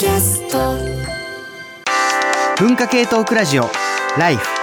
[0.00, 0.78] キャスト。
[2.58, 3.64] 文化系トークラジオ
[4.18, 4.59] ライフ。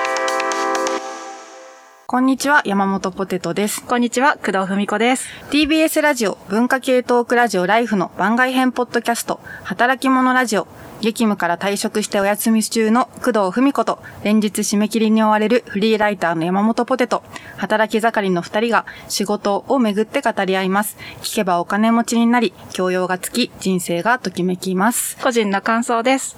[2.10, 3.84] こんにちは、山本ポテトです。
[3.84, 5.28] こんにちは、工藤文子です。
[5.52, 10.70] TBS ラジオ、文化系トークラジオライフの番外編ポッドキャスト、働き者ラジオ、
[11.02, 17.24] 激務から退職してお休み中の工藤文子と、連日締め切りに追われるフリーライターの山本ポテト、
[17.58, 20.96] 働き盛りの二人が仕事をめぐって語り合います。
[21.22, 25.18] 聞けばお金持ちになり、教養がつき、人生がときめきます。
[25.22, 26.38] 個人の感想です。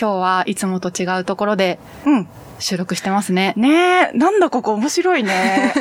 [0.00, 2.28] 今日はいつもと違うところでうん。
[2.58, 3.54] 収録してますね。
[3.56, 5.72] ねえ、なんだここ面白いね。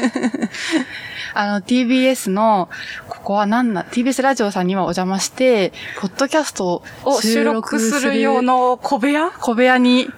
[1.33, 2.69] あの、TBS の、
[3.09, 9.31] ここは何な、TBS ラジオさんにはお邪魔して、ポッドキャストをを収録する用の小部屋？
[9.39, 10.09] 小部屋に、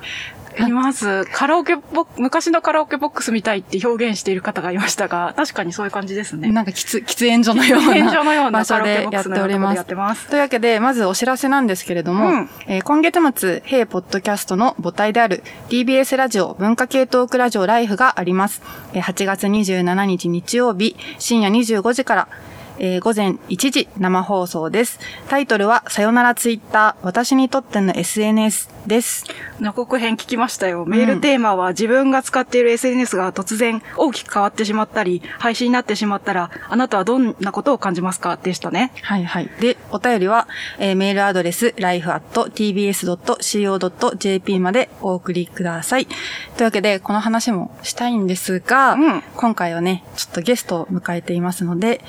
[0.68, 1.26] います。
[1.26, 6.52] カラオケボック昔のカラオケボックスみたいって表現している方がいましたが、確かにそういう感じですね。
[6.52, 9.96] なんか喫喫煙所のような喫煙所のような場所でやっておりますやって。
[9.96, 10.28] ます。
[10.28, 18.62] というわけで、まずお知らせなんですけれども、うんえー今月末、ヘイポッドキャストの母体である TBS ラジオ文化系トークラジオライフがあります。
[18.94, 22.28] えー8月27日日曜日、深夜25時から、
[22.80, 25.00] えー午前1時生放送です。
[25.30, 29.26] タイトルは、さよならツイッター、私にとっての SNS です。
[29.60, 30.86] 予告編聞きましたよ。
[30.86, 38.38] メールテーマは自分が使っている SNS が突然大きく変わってしまったり、配信になってしまったら、あなたはどんなことを感じますか？
[38.42, 38.92] でしたね。
[39.02, 39.50] はいはい。
[39.60, 40.48] で、お便りは、
[40.80, 46.06] えーメールアドレス、life.tbs.co.jp までお送りください。
[46.06, 46.16] とい
[46.62, 52.02] うわけで、この話もしたいんですが、うん今回はね、ちょっとゲストを迎えていますので、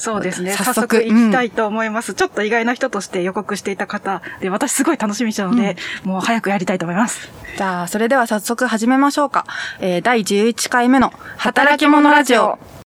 [0.00, 0.52] そうですね。
[0.52, 2.14] 早早速速行きたいと思います。
[2.14, 7.28] ちょっと意外な人として予告していた方で、私すごい楽しみにしたので、もう早くやりたいと思います。
[7.56, 9.44] じゃあ、それでは早速始めましょうか。
[9.80, 12.79] えー第11回目の働き者ラジオ。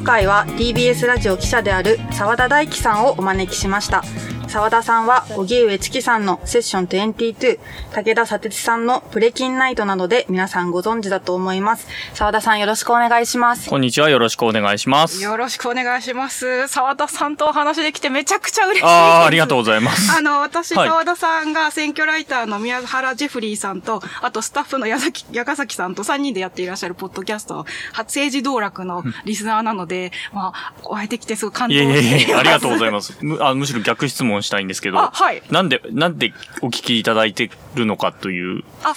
[0.00, 4.02] 今回は TBS ラジオ記者である澤田大樹さんをお招きしました。
[4.50, 7.60] 澤田さんは、荻上チキさんのセッション22、
[7.92, 11.86] 武田砂鉄さんのプレキンナイトなどで皆さんご存知だと思います。
[12.14, 13.70] 澤田さんよろしくお願いします。
[13.70, 14.10] こんにちは。
[14.10, 15.22] よろしくお願いします。
[15.22, 16.66] よろしくお願いします。
[16.66, 18.90] 沢田さんとお話できてめちゃくちゃ嬉しいです。
[18.90, 20.10] ああ、ありがとうございます。
[20.18, 27.66] あの、私、はい沢田さんが選挙ライターの宮原ジェフリーさんと、あとスタッフの矢崎、矢ヶ崎さんと3人でやっていらっしゃるポッドキャスト、
[27.98, 33.16] 政治道楽のリスナーなので、まあ、お会いできてすごい感動いえいえいえ、ありがとうございまます。
[33.20, 35.42] むあむしろ逆質問したいんですけど、あはい。
[35.50, 38.64] なんで、なんでお聞きいただいてるのかという、す。
[38.84, 38.94] あ、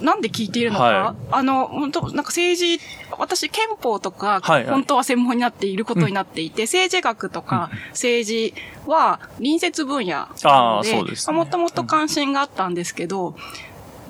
[0.00, 1.16] なんで聞いているのか、はい。
[1.30, 2.80] あの、本当なんか政治、
[3.18, 4.72] 私憲法とか、はいはい。
[4.72, 8.54] 本当は専門になっていることになっていて、政治学とか政治
[8.86, 11.36] は隣接分野なので、あーそうですね。
[11.36, 13.36] もともと関心があったんですけど、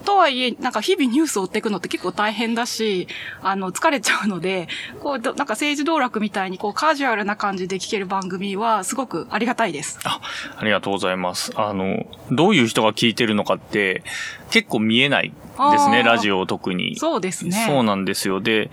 [0.05, 3.09] とはいえ、なんか日々ニュースを追っていくのって結構大変だし、
[3.43, 4.69] あの、疲れちゃうので、
[5.01, 9.99] こう、なんか政治道楽みたいにこうカジュアルな感じで聞ける番組はすごくありがたいです。
[10.05, 10.21] あ、
[10.57, 11.53] ありがとうございます。
[11.57, 14.03] あの、どういう人が聞いてるのかって、
[14.51, 15.33] 結構見えない
[15.73, 16.97] ですね、ラジオ特に。
[16.97, 17.65] そうですね。
[17.69, 18.41] そうなんですよ。
[18.41, 18.71] で、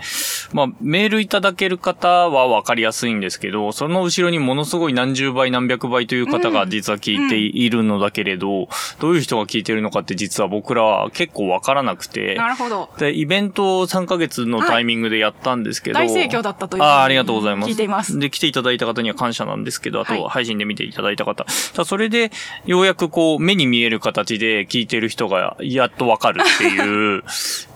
[0.53, 8.68] まあ、メールいただける方はわかりやすいんですけど、その後ろにものすごい何十倍何百倍という方が実は聞いているのだけれど、
[9.00, 12.90] どういう人が聞いてるのかって実は僕らは結構わからなくて、なるほど。
[12.97, 16.00] で、イベントを3ヶ月のタイミングでやったんですけど。
[16.00, 17.70] 大盛況だったというああ、ありがとうございます。
[17.70, 21.46] 聞いていますで、来ていただいた方には感謝なんですけど、あはいと、配信で見ていただいた方。
[21.46, 22.31] ただそれで、
[22.66, 26.71] ようやくこう、目に見える形で聞いてる人が、やっとわかるっていう。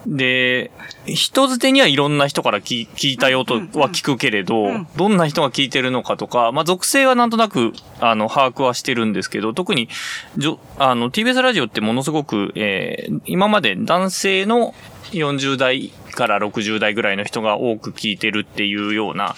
[0.07, 0.71] で、
[1.05, 4.87] 人づてにはいろんな人から聞聞いたよとは聞くけれど、ん。
[4.95, 9.89] どんな人が聞いてるのかとか、まあ、属性はなんとなく、あの、把握はしてるんですけど、特に、
[10.37, 14.73] じょあの、TBS ラジオってものすごく、えー今まで男性の
[15.15, 19.35] 40代から60代ぐらいの人が多く聞いてるっていうような、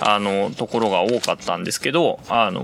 [0.00, 2.62] あの、ところが多かったんですけど、あの、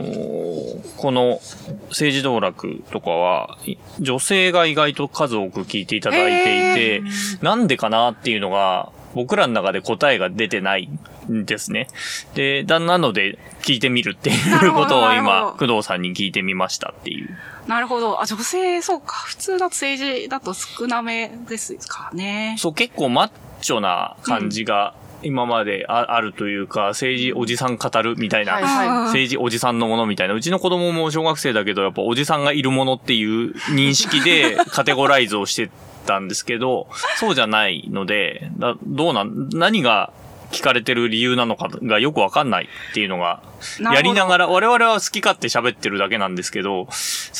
[0.97, 1.41] この
[1.89, 7.03] 政治道楽とかは、い女性が意外と数多く聞いていただいていて、
[7.43, 10.89] なんでかなっていうのが、僕らの中で答えが出てない
[11.31, 11.89] んですね。
[12.35, 17.31] で、だ、なので、聞いてみるっていうことを今、ど工藤さんに聞いてみましたっていう。
[17.67, 18.21] なるほど。
[18.21, 19.15] あ、女性、そうか。
[19.27, 22.57] 普通の政治だと少なめですかね。
[22.59, 23.31] そう、結構マッ
[23.61, 24.95] チョな感じが
[25.25, 30.35] 今までああるというか、政治おじさん語るみたいな、はいはい政治おじさんのものみたいな。
[30.35, 35.71] うちの子供も小学生だけど、やっぱおじさんがいるものっていう認識で カテゴライズをして
[36.05, 38.51] たんですけど、そうじゃないので、
[38.87, 40.13] どうなん、何が
[40.55, 43.43] 聞かれてる理由なのかがよくわかんないっていうのが、
[43.81, 46.93] やりながら、我々は好き勝手喋ってるだけなんですけど、好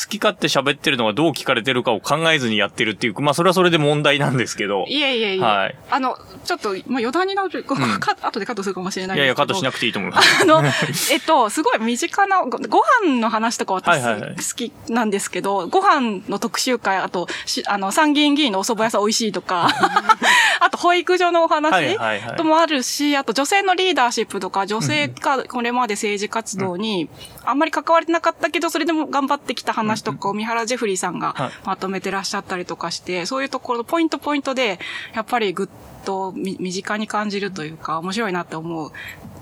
[0.09, 4.85] き勝手喋ってるのがどう聞かれてるかを考えずにやってるっていう、まあそれはそれで問題なんですけど。
[4.87, 5.41] いえいえいえ。
[5.41, 5.75] はい。
[5.91, 10.41] あの、ちょっと、まあ、余談になる、こうか後でカットするかもしれないいやいや、カットしなくくていいと思います。
[10.41, 10.63] あの、
[11.11, 14.35] えっと、すごい身近な、ごご飯の話とか私はいはいはい。
[14.35, 19.69] 好きなんですけど、ご飯の特集会、あと、しあの、参議院議員のお蕎麦屋さん美味しいとか、
[20.59, 22.35] あと、保育所のおはい話はいはい。
[22.35, 27.09] ともあるし、あと、女性のリーダーシップとか、女性がこれまで政治活動に
[27.43, 34.79] あんまり関われてなかったけど、それでも頑張ってきた話とかを三原ジェフリーさんがはいまとめてらっしゃったりとかして、そういうところのポイントポイントで、
[35.13, 35.67] やっぱりぐっ
[36.05, 38.91] とみ身近に感じるというか、面白いなって思う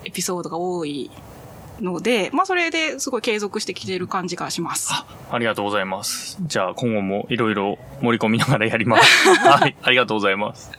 [0.06, 1.10] エピソードが多い
[1.82, 4.92] ので、まあそれですごい継続してきている感じがします。
[5.30, 6.38] ありがとうございます。
[6.42, 9.30] じゃあ今後もいろいろ盛り込みながらやります。
[9.48, 10.72] はい、ありがとうございます。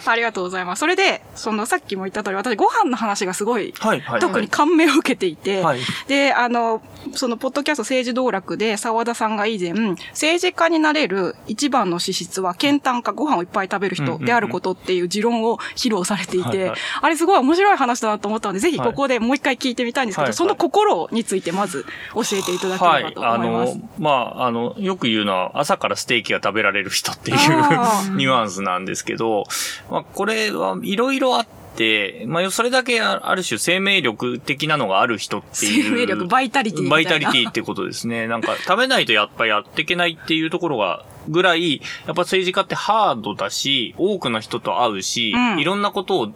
[0.04, 0.80] ありがとうございます。
[0.80, 4.20] それで、そのさっきも言った通り、私ご飯の話がすごい、はい、はい。
[4.20, 5.80] 特に感銘を受けていて、はい。
[6.08, 6.82] で、あの、
[7.14, 9.72] その、ポッドキャスト政治道楽で沢田さんが以前、
[10.10, 23.04] 政治家になれる一番の資質は、健単化、ご飯をいっぱい食べる人であることっていう持論を披露されていてはいはい、あれすごい面白い話だなと思ったので、ぜひはいここでもう一回聞いてみたいんですけど、はいはいその心についてまず教えていただけはい。
[23.04, 23.78] ればとあ思います。
[23.78, 27.36] の、まあ、あの、よく言うのは、朝からステーキが食べられる人っていう
[28.16, 29.44] ニュアンスなんですけど、
[29.90, 31.46] まあ、これはいろいろあっ
[31.76, 35.84] て、まあ、それだけあある種生命力的なのがある人っていう。
[35.84, 36.88] 生命力、バイタリティ。
[36.88, 38.26] バイタリティってことですね。
[38.26, 46.32] なんか、食べないとやっぱやっていけないっていうところが、ぐらい、やっぱ政治家ってハードだし、多くの人と会うし、うんいろんなことを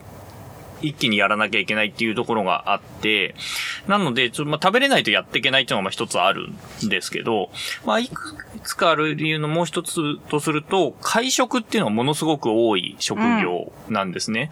[0.83, 3.35] 一気にやらなきゃいけないっていうところがあって、
[3.87, 6.49] なので、ちょっとまあ食べれないとやっていけないっていうのがまあ一つある
[6.85, 7.51] んですけど、
[7.85, 14.51] まあいくつかある理由のもう一つとすると、会食っていうのはものすごく多い職業なんですね。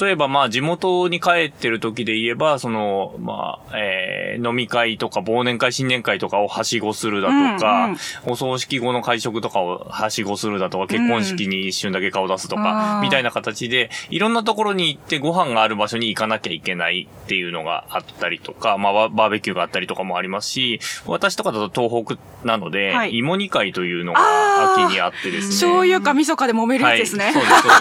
[0.00, 25.54] 例えばまあ地元に帰ってる時で言えば、その、まあ、えー飲み会とか忘年会、新年会とかをはしごするだとか、うんうんお葬式後の会食とかをはしごするだとか、結婚式に一瞬だけ顔出すとあか、ーみたいな形で、いろんなところに行ってご飯がある場所に行かなきゃいけないっていうのがあったりとか、まあバーベキューがあったりとかもありますし、私とかだと東北なので、はい芋煮会というのが秋にあってですね。
[25.54, 27.24] 醤油か味噌かで揉めるやつですね。
[27.26, 27.76] はい、そうです、そうで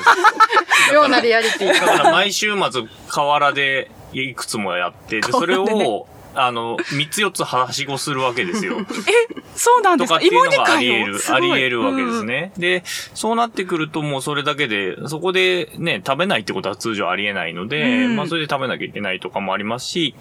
[0.90, 0.94] す。
[0.94, 1.74] ようなリアリティ。
[1.74, 8.78] だから毎週末河原でいくつもやって、で、それを、あの、三つ四つはしごするわけですよ。
[9.56, 10.20] そうなんですか？
[10.20, 12.52] とかっていうのがあり得る、あり得るわけですね。
[12.58, 20.16] で、そうなってくるともうそれだけで、そこでね、食べないってことは通常あり得ないので、うんまあそれで食べなきゃいけないとかもありますし、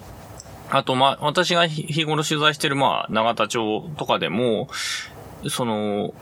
[0.69, 4.69] あとまあ、私が日日頃取材してるまあ、長田町とかでも、
[5.49, 6.13] その、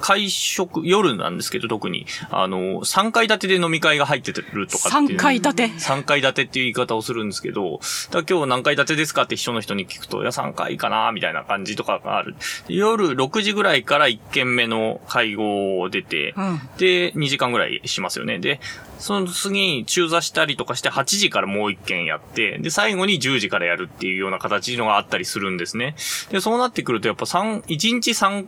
[0.00, 5.18] 会食、夜なんですけど特に、あの、3階建てで飲み会が入ってるとかっていう。
[5.18, 12.34] 3階建て？3階建てっていう言い方をするんですけど、だ今日何階建てですかって秘書の人に聞くと、いや3階かなみたいな感じとかがある。
[12.68, 16.60] で夜6時ぐらいから1軒目の会合を出て、うん。
[16.78, 18.38] で、2時間ぐらいしますよね。
[18.38, 18.60] で、
[18.98, 25.94] その次に中座したりとかして8時からもう1軒やって、で、最後に10時からやるっていうような形のがあったりするんですね。
[26.30, 28.46] で、そうなってくるとやっぱ3、1日3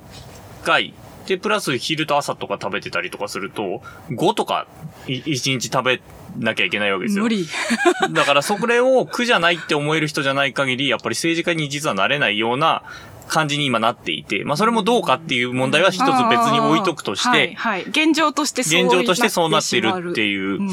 [0.64, 0.94] 回、
[1.26, 4.66] で、プラス昼と朝とか食べてたりとかすると、5とか
[5.06, 6.00] い1日食べ
[6.38, 7.24] なきゃいけないわけですよ。
[7.24, 7.46] 無理。
[8.12, 12.82] だからそれを苦じゃないって思える人じゃない限り、やっぱり政治家に実はなれないような
[13.28, 17.82] 感じに今なっていて、まあそれもどうかっていう問題は一つ別に置いとくとしはい、て、はい。
[17.82, 20.70] 現状としてそう現状としてそうなっているってういううん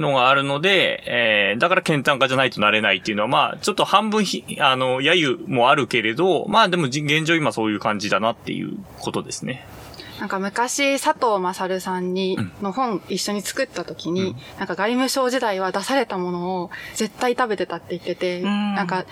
[0.00, 9.66] のがあるので、えー、だから健単化じゃないとなれないっていうのは、まあちょっと半分ひ、あの、揶揄もあるけれど、まあでもじ現状今そういう感じだなっていうことですね。
[10.22, 14.36] なんか昔、佐藤勝さんにうん、の本一緒に作った時に、うん。
[14.56, 18.74] なんか外務省時代は出されたものを絶対食べてたって言ってて、うん。
[18.76, 19.04] なんか、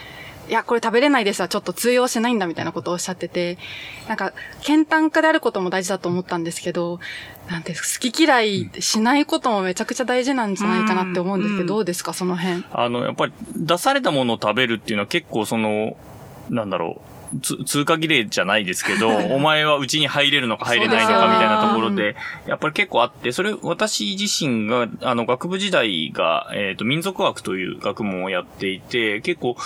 [0.49, 3.59] いや、これ食べれないですはちょっと通用しないんだみたいなことをおっしゃってて、
[4.07, 7.00] なんか、健単化であることも大事だと思ったんですけど、
[7.49, 7.81] なんて、好
[8.12, 11.67] き嫌いしないこともめちゃくちゃ大事なんじゃないかなって思うんですけど、うん。
[11.67, 12.62] どうですか、その辺？
[12.73, 15.97] あの、やっぱり出されたものを食べるっていうのは結構その、
[16.50, 17.10] なんだろう、つ
[17.40, 29.56] 通過儀礼じゃないですけど、 お前はうちに入れるのか入れないのかみたいなところで、やっぱり結構あって、それ私自身が、あの、学部時代が、えっ、と、民族学という学問をやっていて、結構、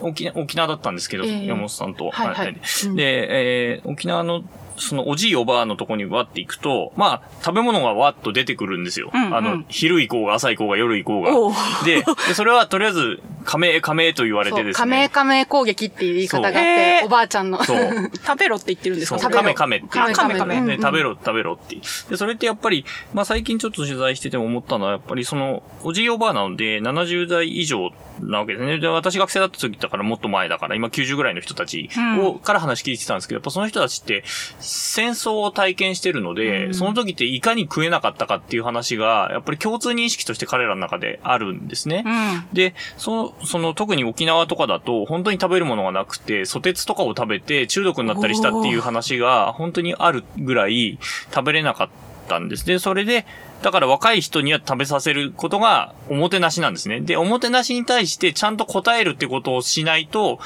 [0.00, 1.46] 沖縄、沖縄だったんですけど、ええ。
[1.46, 2.10] 山本さんと。
[2.10, 2.54] はいはい。
[2.96, 4.42] で、えー沖縄の、
[4.80, 9.10] そのおじいおばあのとこにわって行くと、まあ、食べ物がわっと出てくるんですよ。
[9.12, 11.84] うんうんあの、昼行こうが朝行こうが夜行こうが。
[11.84, 14.74] で、でそれはとりあえず加盟、加盟と言われてですね。
[14.74, 17.62] 加盟加盟攻撃っていう言い方があっておばあちゃんの。
[17.64, 18.10] そう。
[18.26, 19.18] 食べろって言ってるんですか？
[19.18, 21.76] そう、食べろカメカメってカメカメカメカメねうん食べろ、食べろって。
[22.08, 22.84] で、それってやっぱり、
[23.14, 28.78] まあ最近ちょっと取材してて思ったのは、やっぱりその、おじいおばあなので、70代以上なわけですね。
[28.78, 31.88] で、私学生だった時だからもっと前だから、今90ぐらいの人たち
[32.20, 34.24] を、から話聞いてたんですけど、やっぱその人たちって、
[34.72, 42.04] 戦争を体験してるので、その時っていかに食えなかったかっていう話が、やっぱり共通認識として彼らの中であるんですね。
[42.06, 42.48] うん。
[42.52, 51.00] で、その、その、特に沖縄とかだと、本当に食べるものがなくて、ソテツとかを食べて中毒になったりしたっていう話が、本当にあるぐらい
[51.34, 51.88] 食べれなかっ
[52.28, 52.64] たんです。
[52.64, 53.26] で、それで、
[53.62, 57.00] だから若い人には食べさせることがおもてなしなんですね。
[57.00, 60.38] で、おもてなしに対してちゃんと答えるってことをしないと、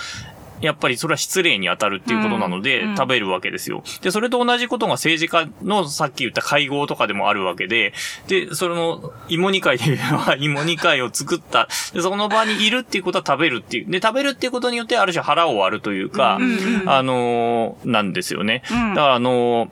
[0.60, 3.82] やっぱりそれは失礼に当たるっていうことなので、食べるわけですよ。
[4.02, 7.92] で、それと同じことが政治家のさっき言った会合とかでもあるわけで、
[8.28, 11.68] で、その、芋煮会で言えば、 芋煮会を作った。
[11.92, 13.90] で、その場にいるっていうことは食べるっていう。
[13.90, 16.38] で、食べるっていうことによって、ある種腹を割るというか、
[16.86, 18.62] あのーなんですよね。
[18.70, 19.68] うんだから、あのー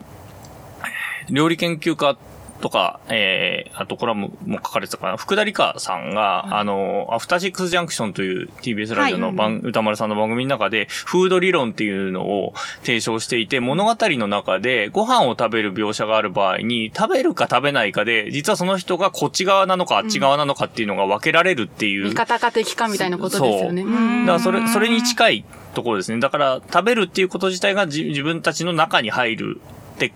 [1.31, 2.17] 料理研究家
[2.63, 22.07] とか、えー、あとコラムも書かれてたかな、福田理香さんが、あの、アフターシックスジャンクションという TBS ラジオの番、歌丸さんの番組の中で、フード理論っていうのを提唱していて、物語の中でご飯を食べる描写がある場合に、食べるか食べないかで、実はその人がこっち側なのかあっち側なのかっていうのが分けられるっていう。
[22.07, 23.83] 味方か敵かみたいなことですよね。
[23.83, 26.21] そううんだからそれ、それに近いところですね。
[26.21, 29.61] だから、食べるっていうこと自体がじ自分たちの中に入る
[29.97, 30.13] って、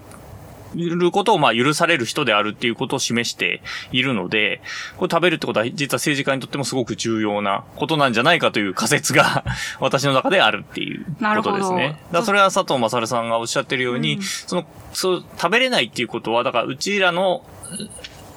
[0.76, 4.60] ることをまあ許される人であるっていうことを示しているので、
[4.96, 9.44] これ食べるってことは実は政治家にとってもすごく重要なことなんじゃないかという仮説が
[9.80, 11.04] 私の中であるっていう
[11.36, 12.00] ことですね。
[12.12, 17.44] だそれは佐藤正さんがおっしゃってるように、その、そう、食べれないっていうことは、だからうちらの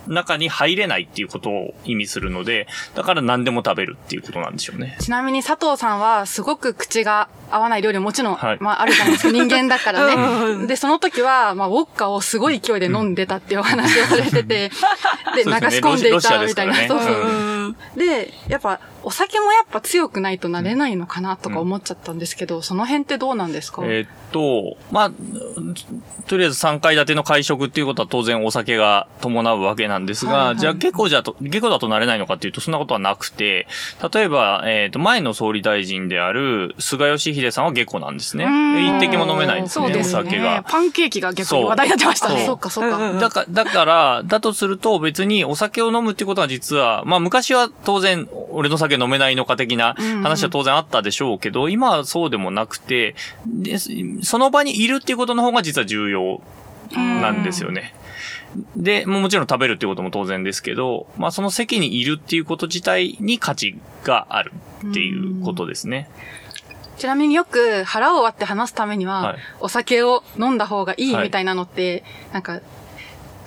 [0.08, 4.98] 中に入れないっていうことを意味するので、だから何でも食べるっていうことなんでしょうね。
[5.00, 9.32] ちなみに佐藤さんはすごく口が合わない料理ももちろん、はいまああるじゃないですか。
[9.34, 10.68] 人間だからうんね。
[10.68, 14.72] で、その時は、まあウォッカをすごい勢いで飲んでたっていうお話をされてて、
[15.36, 16.76] で、流し込んでいたみたいな。
[16.88, 17.59] そうそううん
[17.96, 25.12] で、やっぱ、お酒もやっぱ強くないとなれないのかなとか思っちゃったんですけど、その辺ってどうなんですか、えーっと、まあ、
[26.28, 33.68] とりあえず3階建ての会食っていうことは当然お酒が伴うわけなんですが、はいはいじゃあ結構じゃと、結構だとなれないのかっていうとそんなことはなくて、
[34.14, 38.46] 例えば、えーっと、前の総理大臣である菅義偉さんは下戸なんですね。
[38.98, 40.66] 一滴も飲めないんですね、そうですお酒ねが。。
[40.68, 42.46] パンケーキが逆に話題になってましたね。
[42.46, 53.78] そうかそうかんんんだから、だから、だとすると別にお酒を飲むっていうことは実は、まあ昔は当然、俺の酒飲めないのか的な話は当然あったでしょうけど、今はそうでもなくて、で
[54.24, 56.42] その場にいるっていうことの方が実は重要
[56.96, 57.94] なんですよね。
[58.76, 64.54] で、もちろん食べるっていうことも当然ですけど、まあその席にいるっていうこと自体に価値がある
[64.88, 66.10] っていうことですね。
[66.98, 72.60] ちなみによく腹を割って話すためには、はいお酒を飲んだ方がいいはいみたいなのって、なんか、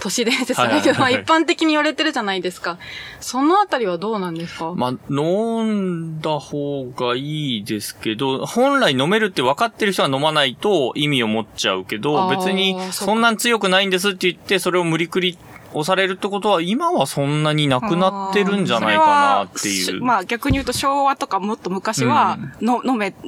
[0.03, 2.77] 都市伝説じゃないけど、まあ一般的に言われてるじゃないですか。
[3.21, 15.39] そのあたりはどうなんですか、まあ、飲んだ方がいいですけど、本来飲めるって分かってる人は飲まないと意味を持っちゃうけど、別にそんなん強くないんですって言って、それを無理くり
[15.73, 20.03] 押されるってことは、今はそんなになくなってるんじゃないかなっていう。
[20.03, 23.21] まあ逆に言うと昭和とかもっと昔は、の飲めて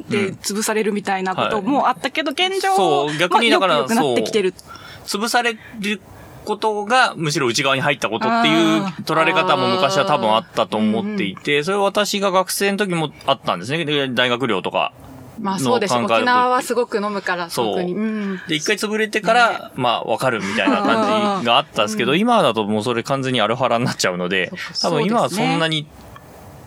[0.43, 4.54] 潰されるみたいなこともあったけど、現状、そう逆にだからまあよく良くなってきてる。
[5.07, 6.00] 潰される
[6.44, 13.84] ことがむしろ内側に入ったことっていう取られ方も昔は多分あったと思っていて、それは私が学生の時もあったんですね。
[13.84, 14.92] で大学寮とか。
[15.40, 15.94] まあそうです。
[15.94, 17.76] 沖縄はすごく飲むから、そう。
[18.48, 25.88] で、一回潰れてから、まあ、わかるみたいな感じがあったんですけど、今だともうそれ完全にアルハラになっちゃうので、多分今はそんなに、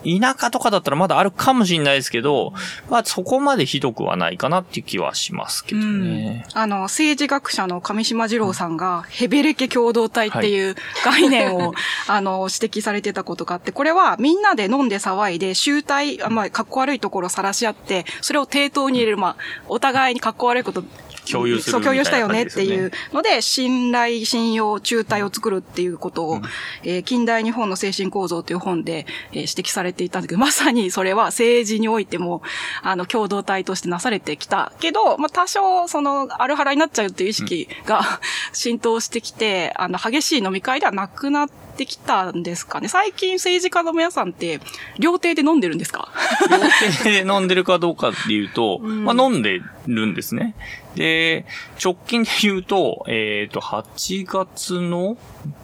[0.03, 2.53] 田舎とかだったらまだあるかもしれないですけど、
[2.89, 6.45] まあそこまでひどくはないかなっていう気はしますけどね。
[6.53, 11.73] あの、政治学者の上島二郎さんが、ヘベレケ共同体っていう概念を、
[12.07, 19.35] あの、指摘されてたことがあって、これはみんなで飲んで騒いで、集体、あまあ、格好悪いところを晒し合って、それを抵当に入れる、まあ、
[19.67, 20.83] お互いに格好悪いこと、
[21.31, 26.41] 共有するそう、共有したよねっていうので、信頼、信用、中体を作るっていうことを、
[26.83, 32.41] えー近代日本の精神構造という本で、えー指摘されていたんだけど、 まさにそれは政治においても、
[32.83, 38.19] あの、共同体としてなされてきたけど、まあ、多少、その、アルハラになっちゃうっていう意識が、
[38.53, 42.87] 浸透してきて、あの、激しい飲み会ではなくなってきたんですかね。
[42.87, 44.59] 最近政治家の皆さんって、
[44.99, 46.09] 料亭で飲んでるんですか？
[46.49, 46.57] 料
[47.03, 50.55] 亭で飲んでるかどうかっていうと、まあ飲んでるんですね。
[50.97, 51.45] で、
[51.83, 55.15] 直近で言うと、えっ、と、8月の、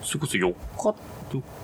[0.03, 0.95] それこそ4日、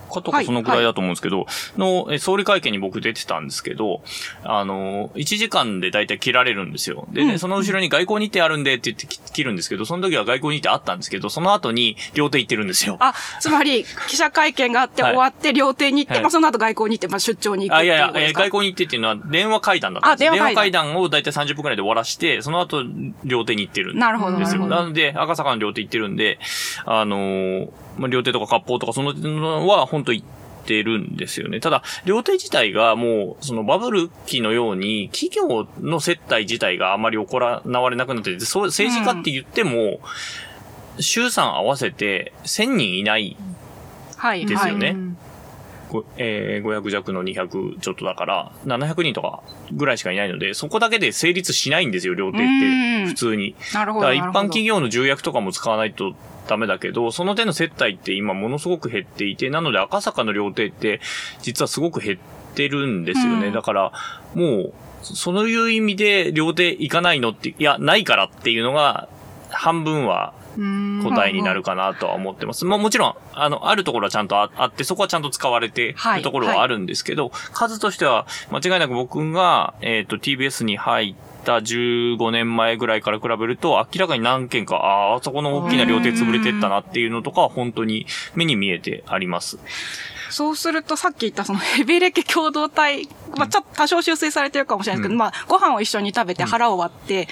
[0.09, 1.45] 日とかそのくらいだと思うんですけど、
[1.77, 4.01] の、え総理会見に僕出てたんですけど、
[4.43, 7.07] あの、1時間で大体切られるんですよ。
[7.11, 12.97] でね、うんその後ろに外交日程あるんでって言ってき切るんですけど、その時は外交日程あったんですけど、その後に両手行ってるんですよ。
[12.99, 18.43] あ、つまり、記者会見があってはい終わって、料亭に行って、はいまあ、その後外交に行って、まあ、出張に行くってあ、いやいやいうこと、ですか？
[18.43, 22.83] えー外交日程っていうのは電話会談だったんですあ電話会談会談を大体30分くらいで終わらして、その後、
[23.23, 24.05] 両手に行ってるんですよ。
[24.07, 26.39] なるほど、なので、赤坂の両手行ってるんで、
[26.85, 29.13] あのーまあ、両手とか割烹とかその
[29.59, 30.25] のは本当行っ
[30.65, 31.59] てるんですよね。
[31.59, 39.99] ただ、両手自体がもう、そのバブル期のように、企業の接待自体があまり行われなくなってて、そう政治家って言っても、
[40.99, 43.37] 衆参合わせて1000人いない
[44.17, 44.95] はい、ですよねはい
[45.89, 53.05] ごえー500弱の200ちょっとだから、700人とかぐらいしかいないので、そこだけで成立しないんですよ、料亭っうんて。
[53.07, 53.55] 普通に。
[53.73, 54.07] なるほど。
[54.07, 56.13] だから一般企業の重役とかも使わないと
[56.49, 60.99] ダメだけど、その手の接待って今ものすごく減っていて、なので赤坂の料亭って
[61.41, 63.47] 実はすごく減ってるんですよね。
[63.47, 63.91] うんだから、
[64.33, 69.07] もう、そういう意味で料亭行かないのって、いや、ないからっていうのが、
[69.51, 70.48] 半分はうん
[71.03, 72.65] 答えになるかなとは思ってます。
[72.65, 76.17] まあもちろん、あの、あるところはちゃんとああって、そこはちゃんと使われてはい。
[76.19, 89.59] るところはあるんですけど、数としては、間違いなく僕が、えっ、と、TBS に入った15年前ぐらいから比べると、明らかに何件か、ああ、あそこの大きな料亭潰れてったなっていうのとかは本当に目に見えてあります。
[90.29, 95.17] そうすると、さっき言ったそのヘビレケ共同体、まあちょっと多少修正されてるかもしれないですけど、うん。
[95.17, 97.27] まあご飯を一緒に食べて腹を割って、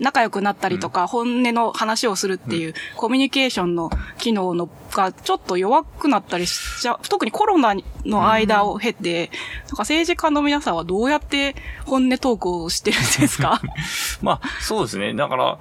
[0.00, 7.74] 仲良くなったりとか、本音の話をするっていう、コミュニケーションの機能のがちょっと弱くなったりしちゃう、特にコロナ
[8.04, 9.30] の間を経て、
[9.66, 11.54] なんか政治家の皆さんはどうやって
[11.86, 13.60] 本音トークをしてるんですか？
[14.22, 15.14] まあ、そうですね。
[15.14, 15.58] だから、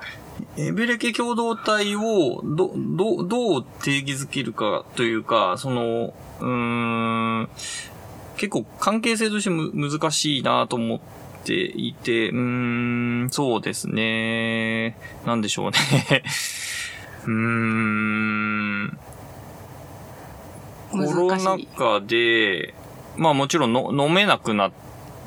[0.58, 7.50] エベレケ共同体を、ど、ど、どう定義づけるかというか、その、うーん、
[8.38, 11.00] 結構関係性としてむ難しいなと思っ
[11.44, 12.38] ていて、うー
[13.26, 14.98] ん、そうですね。
[15.26, 16.24] なんでしょうね。
[17.28, 18.98] うん、
[20.92, 21.58] コロナ。
[21.78, 22.74] 禍で、
[23.18, 24.72] まあもちろんの飲めなくなっ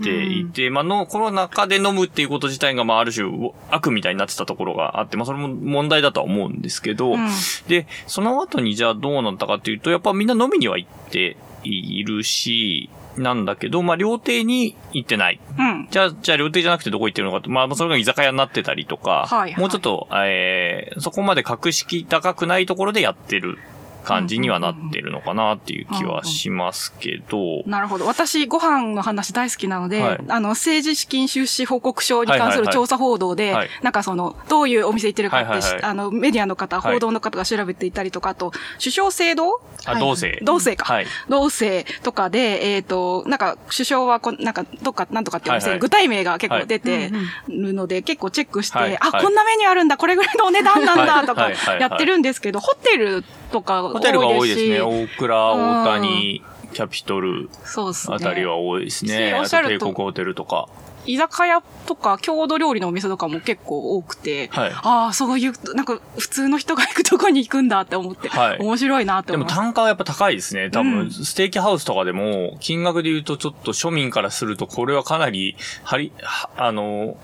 [0.03, 3.27] ていて、まあの、コロナ禍で飲むっていうこと自体が、まあある種
[3.71, 7.29] 悪みたいになってたところがあって、まあそれも問題だとは思うんですけど、うん。
[7.69, 15.41] で、その後にじゃあどうなったかっていうと、やっぱみんな飲みには行っているし、なんだけど、まあ料亭に行ってない。
[15.59, 15.89] うん。
[15.91, 19.61] じゃあ、じゃあ料亭じゃなくてどこ行ってるのかって、まあまあそれが居酒屋になってたりとか、はいはい。
[19.61, 23.59] もうちょっと、えー、そこまで格式高くないところでやってる
[24.05, 28.07] 感じにはなってるのかなっていう気はしますけど、なるほど。
[28.07, 30.21] 私、ご飯の話大好きなので、はい。
[30.29, 35.83] あの、政治資金収支報告書に関すはいはいはいる調査報道で、はいなんかその、どういうお店行ってるかって、はいはいはい。
[35.83, 36.95] あの、メディアの方、はい。
[36.95, 39.61] 報道の方が調べていたりとか、あと、首相制度？
[39.87, 40.39] あ、同性。
[40.43, 40.85] 同性か。
[40.85, 41.07] はい。
[41.29, 45.81] 同性とかで、えっ、と、なんか、首相はこ、なんか、どっか、なんとかっていうお店、はいはい。
[45.81, 47.13] 具体名が結構出てはい。
[47.49, 49.23] るので、結構チェックして、あ、はいはい。
[49.23, 51.81] こんなメニューあるんだ、これぐらいのお値段なんだ、はいとかはいはいはい。
[51.81, 54.77] やってるんですけど、ホテルとかホテルが多いですね。
[54.77, 58.17] し大倉、大谷、キャピトルそうですね。
[58.17, 59.33] あたりは多いですね。
[59.33, 60.69] でおっしゃると帝国ホテルとか。
[61.05, 69.61] 居酒屋とか郷土料理のお店とかも結構多くて、はいああ、そういう、なんか普通の人が行くとこに行くんだって思って、はい面白いなってでも思います。
[69.61, 70.71] 単価はやっぱ高いですね。
[70.71, 77.17] 多分、うんステーキハウスとかでも、金額で言うとちょっと庶民からすると、これはかなり、はり、はあの、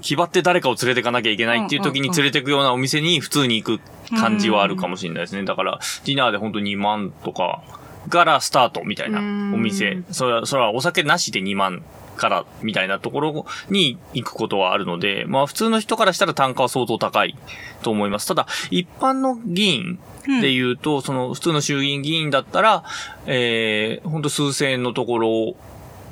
[0.00, 3.80] 気張って誰かを連れてかなきゃいけないっていう時に連れてくようなお店に普通に行く
[4.18, 5.44] 感じはあるかもしれないですね。
[5.44, 7.62] だから、ディナーで本当に2万とか、
[8.08, 9.22] からスタートみたいなお
[9.56, 10.02] 店。
[10.10, 11.82] それは、それはお酒なしで2万
[12.16, 17.36] からみたいなところに行くことはあるので、まあ普通の人からしたら単価は相当高い
[17.82, 18.26] と思います。
[18.26, 19.98] ただ、一般の議員
[20.40, 22.84] で言うと、その普通の衆議院議員だったら、
[23.26, 25.56] えー、ほんと数千円のところ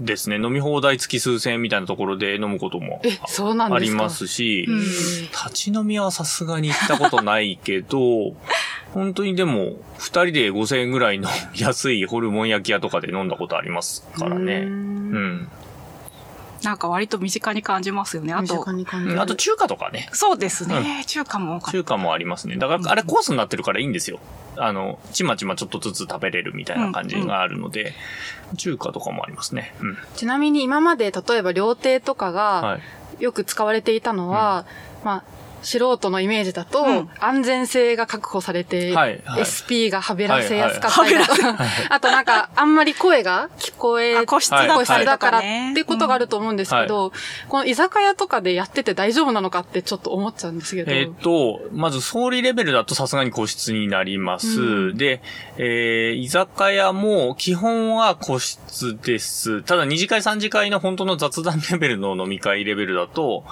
[0.05, 3.01] ですね、飲み放題付き数千円みたいなところで飲むことも
[3.71, 8.35] ありますし、うん立ち飲みはさすがに行ったことないけど、
[8.93, 14.59] 本当にでも、二人で5000円ぐらいの安いホルモン焼き屋とかで飲んだことありますからね。
[14.59, 15.49] ううんん。
[16.63, 18.33] なんか割と身近に感じますよね。
[18.33, 20.09] あ身とあと中華とかね。
[20.13, 21.05] そうですね。
[21.07, 21.73] 中華も多かった。
[21.73, 22.57] 中華もありますね。
[22.57, 24.21] だから、あれコースになってるからいいんですよ。
[24.57, 27.95] あの、ちまちまちょっとずつ食べれるみたいな感じがあるので、
[28.57, 29.75] 中華とかもありますね。
[29.81, 29.99] うん。
[30.15, 32.83] ちなみに今まで例えば料亭とかがはい。
[33.23, 34.65] よく使われていたのは、
[35.05, 35.25] まあ、
[35.63, 37.09] 素人のイメージだと、うん。
[37.19, 39.43] 安全性が確保されて、はいはい。
[39.47, 41.57] SP がはべらせやすかったりだとか、
[41.91, 44.75] あとなんか、あんまり声が聞こえ、あ個室だかね。
[44.75, 47.13] 個室だからっていうことがあると思うんですけど、
[47.49, 50.93] この居酒屋とかでやってて大丈夫なのかってちょっと思っちゃうんですけど。
[50.93, 54.61] えっ、と、まず総理レベルだとさすがに個室になります。
[54.61, 54.97] うん。
[54.97, 55.23] で、
[55.57, 59.63] えー、居酒屋も基本は個室です。
[59.63, 63.45] ただ二次会三次会の本当の雑談レベルの飲み会レベルだと、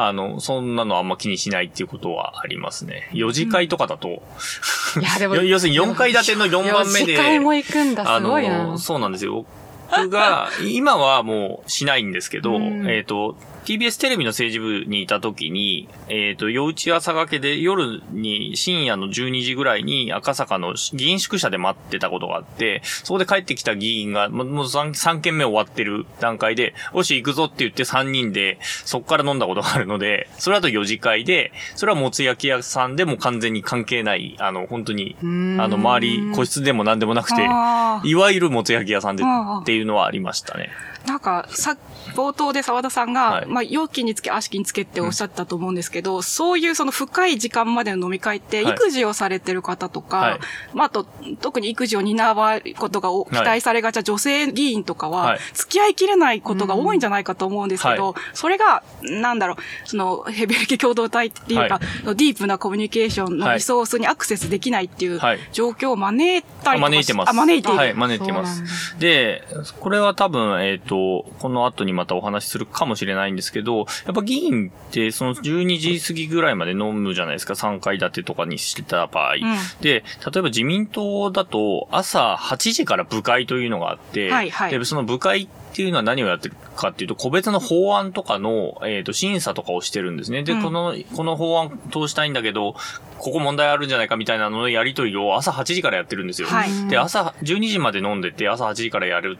[0.00, 3.10] あの、そんなのあんま気にしないっていうことはありますね。
[3.12, 7.14] 四次会とかだと、いや、でも、よ要するに4階建ての4番目で。
[7.14, 8.78] 四次会も行くんだ、あすごいなの、。
[8.78, 9.44] そうなんですよ。
[9.90, 13.36] 僕が、今はもうしないんですけど、うんえっ、と、
[13.68, 35.24] TBS テレビの政治部にいた時に、えっ、と、夜打ち朝がけで夜に深夜の12時ぐらいに赤坂の議員宿舎で待ってたことがあって、そこで帰ってきた議員が、もうもう 3, 3件目終わってる段階で、よし行くぞって言って3人で、そこから飲んだことがあるので、それだと4次会で、それはもつ焼き屋さんでも完全に関係ない、あの、本当に、あ
[35.68, 38.08] の、周り、個室でも何でもなくて、あー。
[38.08, 40.70] いわゆるもつ焼き屋さんでああっていうのはありましたね。
[41.06, 41.76] なんか、さ、
[42.14, 43.46] 冒頭で沢田さんが、はい。
[43.46, 48.74] まあ、容器につけ、悪しきにつけっておっしゃったと思うんですけど、そういうその深い時間までの飲み会って、はい。
[48.74, 50.38] 育児をされてる方とか、はい。
[50.74, 51.06] まあ、あと、
[51.40, 55.38] 特に育児を担うことがお期待されがちな女性議員とかは、はい。
[55.54, 65.38] 付き合いきれないことが多いんじゃないかと思うんですけど、はそれが、なんだろう、その、ヘベレケ共同体っていうか、ディープなコミュニケーションのリソースにアクセスできないっていうはい。
[65.52, 67.30] 状況を招いたりとかし招いてます。
[67.30, 67.78] あ、招いている。
[67.78, 68.98] はい、招いてます。
[68.98, 69.44] で、
[69.80, 79.36] これは多分、えっ、と、この後にまたお話しするかもしれないんですけど、やっぱ議員ってその12時過ぎぐらいまで飲むじゃないですか、3階建てとかにしてた場合。
[79.80, 80.02] で、例え
[80.40, 85.48] ば自民党だと朝8時から部会というのがあって、はいはいで、その部会っ
[85.80, 90.42] ていうのは何をやってるかっていうと、個別の法案とかの、えっ、と、審査とかをしてるんですね。
[90.42, 92.74] で、うんこの、この法案通したいんだけど、
[93.18, 96.48] ここ問題あるんじゃないかみたいなののやりとりを朝8時からやってるんですよ。
[96.48, 99.38] はいで、朝12時まで飲んでて、朝8時からやる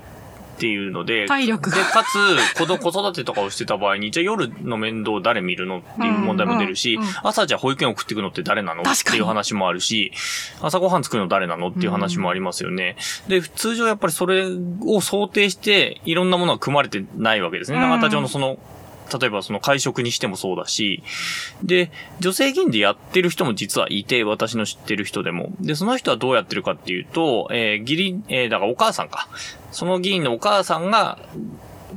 [0.58, 8.82] っていうので、体力がで、かつ、子供子育てとかをしてた場合に、じゃあ夜の面倒誰見るのっていう問題も出るし、うんうんうん朝じゃあ保育園送っていくのって誰なの？
[8.82, 10.12] っていう話もあるし、
[10.60, 11.68] 朝ごはん作るの誰なの？
[11.68, 12.96] っていう話もありますよね。
[13.28, 14.46] で、通常やっぱりそれ
[14.84, 17.78] を想定して、いろんなものが組まれてないわけですね。
[17.78, 18.58] うん永田町のその、
[19.18, 21.02] 例えばその会食にしてもそうだし、
[21.62, 21.90] で、
[22.20, 25.52] 女性議員でやってる人も実はいて、私の知ってる人でも。
[25.60, 29.28] で、その人はどうやってるかっていうと、えー、義理、えー、だからお母さんか。
[29.70, 31.18] その議員のお母さんが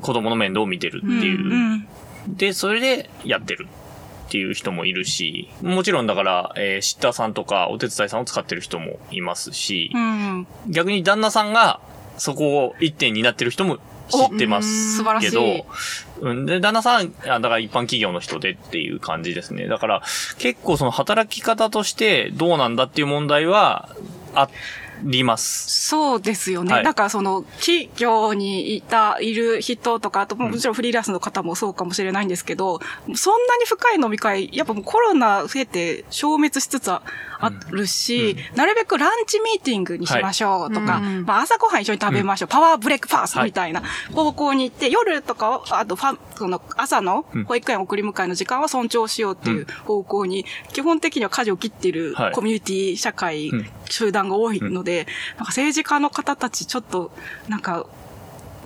[0.01, 1.39] 子供の面倒を見てるっていう。
[1.39, 1.87] んん。
[2.27, 3.67] で、それでやってる
[4.27, 10.47] っていう人もいるし、もちろんだから、えー、シッターさんとかお手伝いさんを使ってる人もいますし、うん。
[10.67, 11.81] 逆に旦那さんが
[12.17, 13.77] そこを一点になってる人も
[14.09, 15.31] 知ってます素晴らしい。
[15.31, 15.65] けど、
[16.21, 19.67] うん、で、旦那さん、あだから一般企業の人でっていう感じですね。
[19.67, 20.01] だから、
[20.37, 23.89] 結構その働き方としてどうなんだっていう問題は
[24.33, 24.49] あ
[25.03, 25.87] ります。
[25.87, 26.73] そうですよね。
[26.73, 26.83] はい。
[26.83, 32.79] なんかその、企業にいた、いる人とか、あともちろんフリーランスの方もそうかもしれないんですけど、
[33.15, 37.01] そんなに深い飲み会、やっぱもうコロナ増えて消滅しつつあ
[37.69, 41.01] るし、なるべくランチミーティングにしましょうとか、はい。
[41.01, 41.25] うん。
[41.25, 43.83] まあ朝ごはん一緒に食べましょう、パワーブレックファーストはいみたいな
[44.13, 47.43] 方向に行って、夜とかは、あとファン、その朝のうん。
[47.45, 52.33] 保育園送り迎えの時間は尊重しようっていう方向に、基本的には舵を切っているはい。
[52.33, 57.11] コミュニティ社会、うん集団が多いので、なんか政治家の方たちちょっと、
[57.47, 57.85] なんか、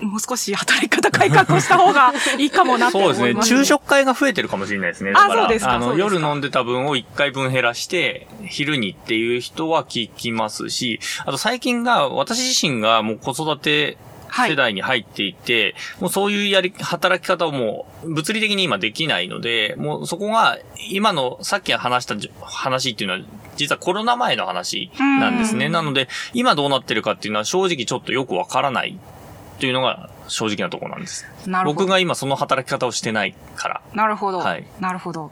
[0.01, 3.23] もう少し働き方改革をした方がいいかもなってそうですね。
[3.23, 3.49] 思います。
[3.49, 5.13] 昼食会が増えてるかもしれないですね。
[5.13, 20.59] だから、あそうですかあの、夜飲んでた分を1回分減らして、昼にっていう人は聞きますし、あと最近が、私自身がもう子育てはい世代に入っていて、もうそういうやり、働き方をもう物理的に今できないので、もうそこが
[20.89, 23.21] 今のさっき話したじ話っていうのは
[23.55, 25.67] 実はコロナ前の話なんですね。
[25.67, 28.97] うんなので今どうなってるかっていうのは正直ちょっとよくわからない
[29.55, 31.25] っていうのが正直なところなんです。
[31.45, 31.79] なるほど。
[31.81, 33.81] 僕が今その働き方をしてないから。
[33.93, 34.39] なるほど。
[34.39, 35.31] はいなるほど。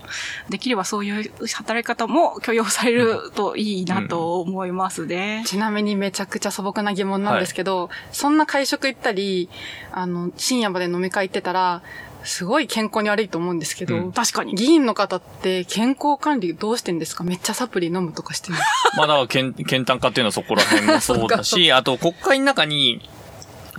[0.50, 5.44] できればそういう働き方も許容されるといいなと思いますね。
[5.46, 9.50] ちなみにめちゃくちゃ素朴な疑問なんですけど、そんな会食行ったり、
[9.92, 11.82] あの、深夜まで飲み会行ってたら、
[12.26, 14.56] すごい健康に悪いと思うんですけど、うん確かに。
[14.56, 17.26] 議員の方って健康管理どうしてんですか？
[17.26, 18.56] めっちゃサプリ飲むとかしてる
[18.96, 23.10] まあだから、けん、健単化っていうのはそこら辺もそうだし、 あと国会の中に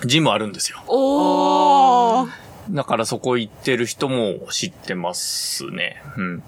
[0.05, 0.83] ジムあるんですよ。
[0.87, 2.31] おー。
[2.71, 6.03] だからそこ行ってる人も知ってますね。
[6.17, 6.43] うん。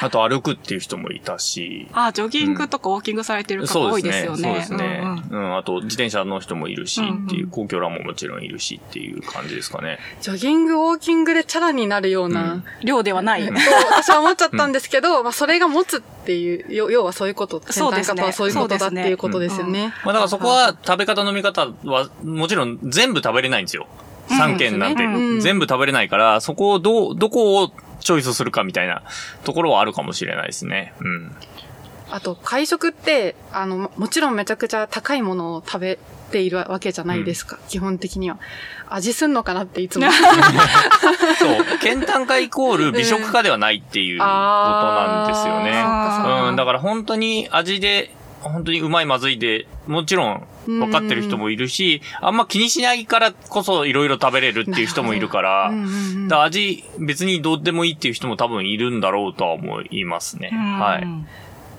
[0.02, 4.42] あと歩くっていう人もいたし、ああ、ジョギングとかウォーキングされてる方多いですよね。
[4.42, 5.02] そうですね。
[5.30, 9.98] うんあと自転車の人もいるし、っていう、公共ランももちろんいるしっていう感じですかね。
[10.20, 12.64] ジョギング、ウォーキングでチャラになるような、うん。
[12.82, 13.44] 量ではない。
[13.44, 13.54] そう
[13.90, 18.32] 私は思っちゃったんですけど、まあそれが持つっていう、要要はそういうこと、そうですね。
[18.32, 19.92] そういうことだっていうことですよね。
[20.04, 23.86] まあだからそこは食べ方飲み方はもちろん全部食べれないんですよ。
[24.30, 25.40] 3軒なんて、うん。
[25.40, 29.02] 全部食べれないから、そこをどう、どこをチョイスするかみたいな
[29.44, 30.92] ところはあるかもしれないですね。
[31.00, 31.36] うん。
[32.10, 35.98] あと、会食って、あの、ももちろんめちゃくちゃ高いものを食べ
[36.32, 38.38] ているわけじゃないですか、基本的には。
[38.88, 40.10] 味すんのかなっていつも。
[41.38, 41.78] そう。
[41.80, 45.72] 健単化イコール美食家ではないっていうことなんですよね。
[45.76, 46.56] あーうん。
[46.56, 55.72] だから本当に味で、本当にうまいまずいで、もちろん分かってる人もいるし、あんま気にしないからこそいろいろ食べれるっていう人もいるから、
[56.42, 60.50] 味別にどうでもいいっていう人も多分いるんだろうとは思いますね。
[60.50, 61.06] はい。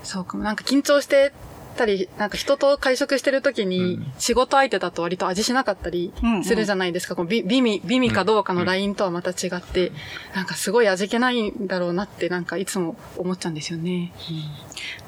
[0.04, 0.44] そうかも。
[0.44, 1.32] なんか緊張して
[1.76, 7.16] たり、なんか人と会食してる時に、うん仕事相手だと割と味しなかったりするじゃないですか。
[7.16, 9.92] こう美美味、美味かどうかのラインとはまた違って、
[10.36, 14.12] なんかすごい味気ないんだろうなって、なんかいつも思っちゃうんですよね。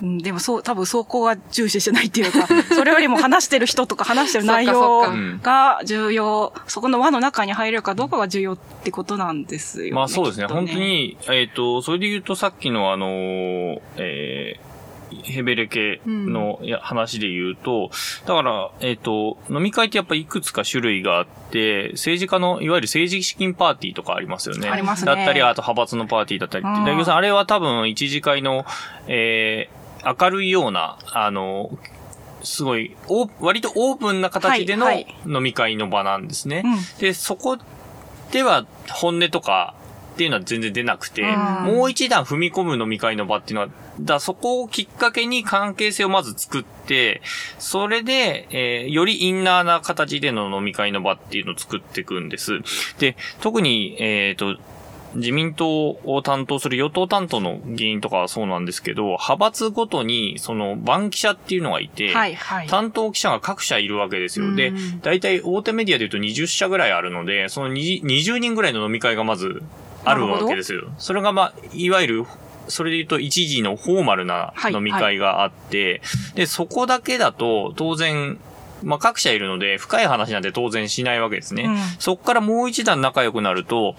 [0.02, 5.06] うん、でもそう、多分そこは重視してないっていうか、 それよりも話してる人とか話してる内容
[5.41, 9.91] が重要、そこの輪の中に入れるかどうかが重要ってことなんですよね。
[9.91, 10.45] まあそうですね。
[10.45, 10.73] きっと本当。
[10.73, 14.72] に、えっ、と、それで言うとさっきのあのーえー
[15.23, 17.91] ヘベレケのや話で言うと、
[18.26, 24.69] だから、えっ、と、飲み会ってやっぱいくつか種類があって、政治家の、いわゆる政治資金パーティーとかありますよね。
[24.69, 26.91] ありますねだったり、あと派閥のパーティーだったりって。
[26.91, 28.65] うんさん、あれは多分一次会の、
[29.08, 31.78] えー明るいような、あの、
[32.43, 36.63] すごい、オー割とオープンな形でのはい飲み会の場なんですね。
[36.65, 37.58] うんで、そこ
[38.32, 39.76] では本音とか
[40.13, 47.21] っていうのは全然出なくて、うんもう一段踏み込む飲み会の場っていうのは、だそこをきっかけに関係性をまず作って、
[47.58, 52.60] それで、えーよりインナーな形での飲み会の場っていうのを作っていくんです。
[52.99, 54.58] で、特に、えっ、と、
[55.15, 62.67] 自民党を担当する与党担当の議員とかはそうなんですけど、派閥ごとに、その、番記者っていうのがいて、はい、はい。
[62.67, 64.54] 担当記者が各社いるわけですよ。
[64.56, 69.62] でうん、大体大手メディアで言うと20社ぐらいあるので、その20 20人ぐらいの飲み会がまず
[70.05, 70.91] あるわけですよ。
[70.97, 72.25] それがまあ、いわゆる、
[72.67, 76.01] それで言うと一時のフォーマルなはい飲み会があって、
[76.35, 78.39] で、そこだけだと当然、
[78.83, 81.63] まあ各社いるので深い話なんて当然しないわけですね。
[81.63, 83.95] うんそこからもう一段仲良くなると、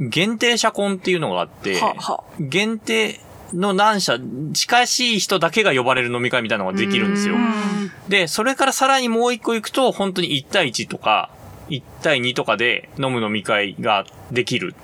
[0.00, 2.24] 限定社婚っていうのがあって、は、は。
[2.38, 3.20] 限定
[3.52, 4.18] の何社、
[4.52, 7.38] 近しい人だけが呼ばれる飲み会みたいなのができるんですよう。
[7.38, 11.30] んで、それからさらにもう一個行くと、本当に1対1とか、
[11.68, 14.74] 1対2とかで飲む飲み会ができる。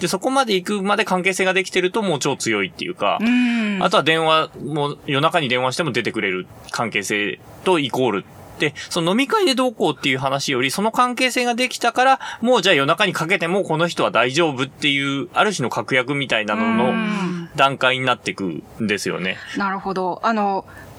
[0.00, 3.82] で、そこまで行くまで関係性ができてるともう超強いっていうか、うん。
[3.82, 8.24] あとは電話、もう夜中に電話しても出てくれる関係性とイコール。
[8.58, 19.38] で、その飲み会でどうこうっていう話より、その関係性ができたから、もうじゃあ夜中にかけてもこの人は大丈夫っていう、ある種の確約みたいなのうのん段階になっていくんですよね。
[19.56, 20.20] なるほど。
[20.22, 20.93] あの、あ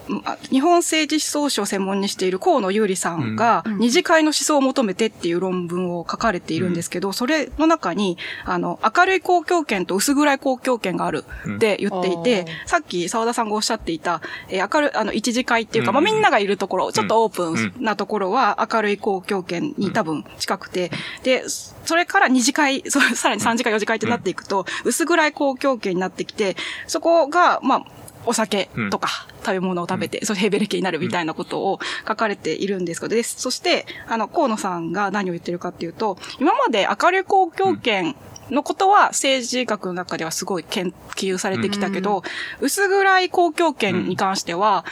[0.52, 15.96] 日本政治思想史を専門にしている河野優里さんが、二次会の思想を求めてっていう論文を書かれているんですけど、それの中に、あの、明るい公共権と薄暗い公共権があるって言っていて、うんさっき澤田さんがおっしゃっていた、えー明るい、あの、一次会っていうか、うん。
[15.96, 17.74] まあみんながいるところ、ちょっとオープうん。
[17.82, 20.92] ンなところは明るい公共権に多分近くて、
[21.24, 26.56] で、それから二次会、そさらに三次会、四次会ってなっていくと、薄暗い公共権になってきて、
[26.88, 27.86] そこが、まあ、
[28.26, 29.10] お酒とか
[29.40, 38.16] 食べ物を食べて、それヘベレケになるみたいなことを書かれているんですけど、で、そして、あの、河野さんが何を言ってるかっていうと、今まで明るい公共権
[38.50, 42.24] のことは政治学の中ではすごい研究されてきたけど、
[42.62, 44.86] 薄暗い公共権に関しては、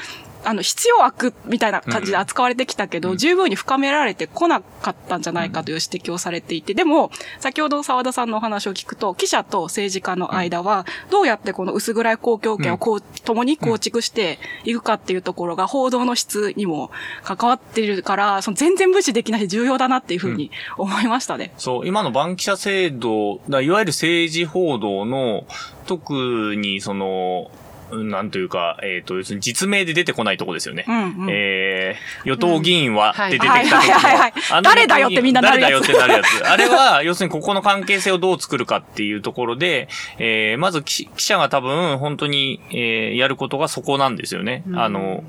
[0.43, 16.91] あの、必要悪みたいな感じで扱われてきたけど、十分に深められてこなかったんじゃないかという指摘をされていて、でも、先ほど沢田さんのお話を聞くと、記者と政治家の間は、どうやってこの薄暗い公共権をこう、共に構築していくかっていうところが報道の質にも
[17.23, 21.53] 関わっているから、その全然無視できないし重要だなっていうふうに思いましたね。
[21.58, 25.45] そう、今の番記者制度、だいわゆる政治報道の、
[25.86, 27.62] 特にその、うん
[27.97, 30.86] なんというか、えっ、と、要するに実名で出てこないとこですよね。
[30.88, 36.45] うんうんえー、与党議員は、うんって出てきた時のはいはいはいはいあの誰だよってみんななるやつ誰だよってなるやつ。
[36.45, 44.63] あれは、要するにここの関係性をどう作るかっていうところで、えー、まず記記者が多分、本当に、えー、やることがそこなんですよね。
[44.75, 45.23] あの、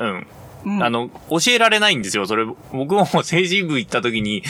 [0.00, 0.26] うん。
[0.64, 2.26] うんあの、教えられないんですよ。
[2.26, 4.42] それ、僕も政治部行った時に、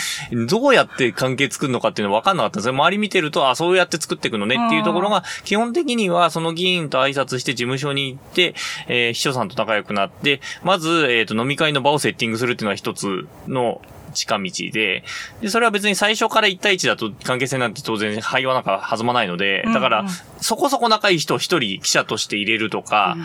[0.49, 2.75] どうやって関係作るのかっていうの分かんなかったんですよ。
[2.75, 8.55] 周り見てると、あ、そうやって作っていくのねっていうところが、基本的にはその議員と挨拶して事務所に行って、
[8.89, 13.81] えー秘書さんと仲良くなって、まず、えっ、と、飲み会の場をセッティングするっていうのは一つの、
[14.19, 15.05] 近道で、
[15.41, 20.07] で、それは別に最初から1対1だと関係性なんて当然会話なんか弾まないので、だから
[20.41, 23.17] そこそこ仲いい人を一人記者として入れるとか、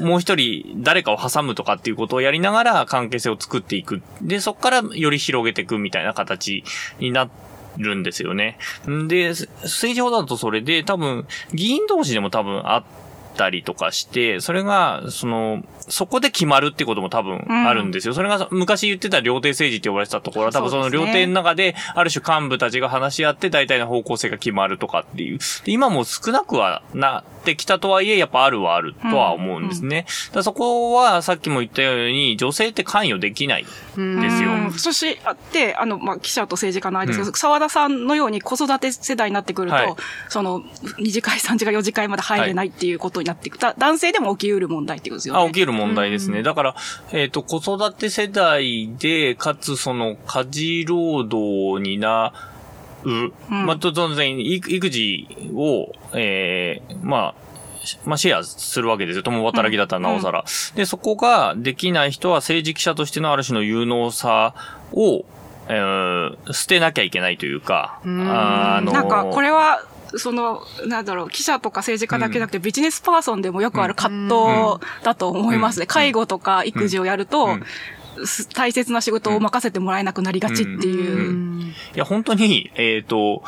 [0.00, 4.02] もう一人誰かを挟むとかっていうことをやりながら関係性を作っていく。
[4.20, 6.64] で、そこからより広げていくみたいな形
[6.98, 7.28] にな
[7.78, 8.58] るんですよね。
[8.88, 12.84] んで、政治法だとそれで多分、議員同士でも多分あっ
[13.36, 18.14] たりとかして、それが、その、そこで決まるってことも多分あるんですよ。
[18.14, 25.38] それが昔言ってた料亭政治って呼ばれてたところは多分その料亭の中で、ある種幹部たちが話し合って大体の方向性が決まるとかっていう。
[25.64, 30.06] で今も少なくはなってきたとはいえ、やっぱあるはあるとは思うんですね。
[30.26, 33.64] だからそこはさっきも言ったように、女性って関与できない。
[33.64, 39.94] ですようんそして、あって、あの、まあ、記者と政治家の間ですけど、沢田さんのように子育て世代になってくると、はい
[40.28, 43.58] その、2次会、3次会、4次会まで入れないっていうことになっていく。
[43.58, 45.42] だ男性でも起きうる問題っていうことですよね。
[45.42, 46.42] あ、起きる問題ですね。
[46.42, 46.76] だから、
[47.12, 52.32] えっ、と、子育て世代で、かつその家事労働にな
[53.04, 57.34] う、まあ、と当然、い育児を、えーまあ、
[58.04, 59.22] まあ、シェアするわけですよ。
[59.22, 60.44] 共働きだったらなおさら。
[60.76, 64.54] で、そこができない人は政治記者としてのある種の有能さ
[64.92, 65.24] を、
[65.68, 69.82] えー捨てなきゃいけないというか、あのなんか、これは、
[70.16, 75.84] その、なんだろう、記者とか政治家だけじゃなくて、ビジネスパーソンでもよくある葛藤だと思いますね。
[75.84, 75.86] うん。
[75.88, 77.58] 介護とか育児をやると、
[78.54, 81.72] 大切な仕事を任せてもらえなくなりがちっていう。
[81.94, 83.42] いや、本当に、えっ、と、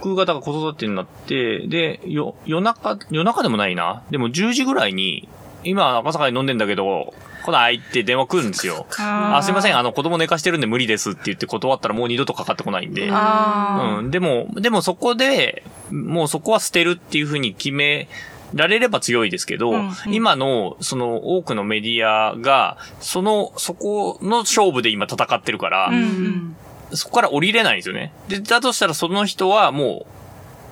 [0.00, 4.02] 僕がだから子育てになって、で、よ、夜中、夜中でもないな。
[4.10, 5.28] でも10時ぐらいに、
[5.68, 8.86] 今赤坂に飲んでんだけど、来ないって電話来るんですよ。
[8.98, 13.08] ああ、すいません、あの、子供寝かしてるんで無理ですって言って断ったらもう二度とかかってこないんで。
[13.10, 14.10] あうん。
[14.10, 18.08] でも、でもそこで、もうそこは捨てるっていうふうに決め
[18.54, 25.90] られれば強いですけど、うんうん今の、その多くのメディアが、その、そこの勝負で今戦ってるから、あ。
[25.90, 26.56] うん
[26.92, 28.12] そこから降りれないんですよね。
[28.28, 30.06] で、だとしたらその人はもう、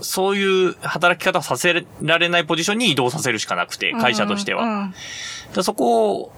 [0.01, 4.63] そういう働き方をさせられないポジションに移動させるしかなくて、会社としては。
[4.63, 4.95] うんうん
[5.63, 6.33] そこを、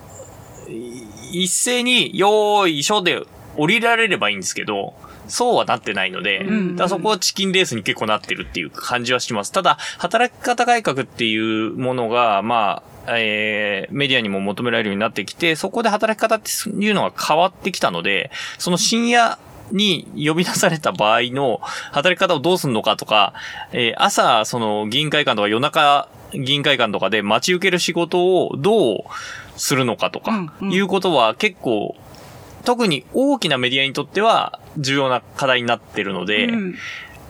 [0.69, 3.23] い一斉に、よーいしょで
[3.57, 4.95] 降りられればいいんですけど、
[5.29, 9.53] そうはなってないので、んだからそこはチキンレースに結構なってるっていう感じはします。
[9.53, 19.38] ただ、働き方改革っていうものが、まあ、えー、メディアにも求められるようになってきて、そこで働き方っていうのが変わってきたので、その深夜
[19.70, 21.61] に呼び出された場合の
[21.92, 23.35] 働き方をどうするのかとか、
[23.72, 28.98] えー朝、その議員会館とか夜中議員会館とかで待ち受ける仕事をどう
[29.57, 31.96] するのかとかいうことは結構、
[32.64, 36.74] 特に大きなメディアにとっては重要な課題になってるので、うん。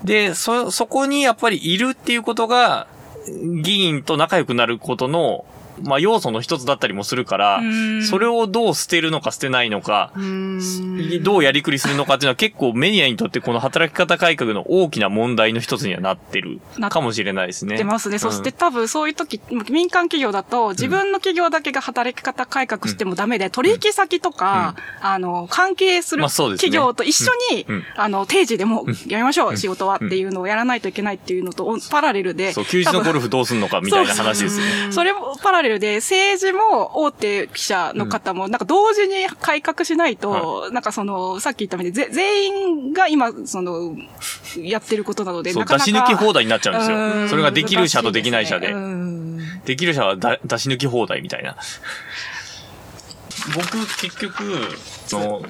[0.05, 2.87] で、そ、そこにやっぱりいるっていうことが、
[3.63, 5.45] 議員と仲良くなることの、
[5.83, 10.13] まあ、要素の一つだったりもするからうん、それをどう捨てるのか捨てないのか、
[11.23, 16.61] どうやりくりするのかっていうのは結構メディアにとってこの働き方改革の大きな問題の一つにはなってる
[16.91, 17.77] かもしれないですね。
[17.77, 18.19] 出ますね。
[18.19, 18.57] そしてうん。
[18.57, 32.53] 多分そういう時、民間企業だと自分の企業だけが働き方改革してもダメで、取引先とか、あの、関係する企業と一緒に、あの、定時でもうやめましょう、仕事はっていうのをやらないといけないっていうのとパラレルで。
[32.53, 34.93] そう、休日のゴルフどうすんのかみたいな話ですよね。
[34.93, 42.47] それもパラレルで、政治も大手記者の方も、なんか同時に改革しないと、なんかその、さっき言ったみたいに、ぜ全
[42.89, 43.97] 員が今、その、
[44.59, 47.29] やってることなので、なかなか出し抜き放題になっちゃうんですうんよ。
[47.29, 48.73] それができる社とできない社で。
[48.73, 49.17] うん
[49.65, 51.57] できる社はだ出し抜き放題みたいな。
[53.55, 54.43] 僕、結局、
[55.07, 55.43] その、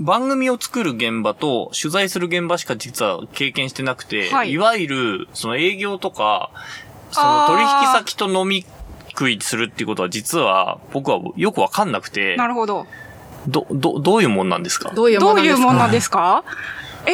[0.00, 6.50] 番組を作る現場と取材する現場しか実は経験してなくて、はいい、わゆる、その営業とか、
[7.12, 8.64] その取引先と飲み
[9.10, 12.86] 食いするっていうことは実は僕はよくわかんなくて、なるほど。
[13.46, 14.90] ど、ど、どういうもんなんですか？
[14.94, 15.58] どういうどうものですか？
[15.60, 16.44] いうもんなんですか？
[17.04, 17.10] え